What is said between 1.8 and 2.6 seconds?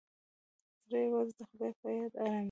یاد ارامېږي.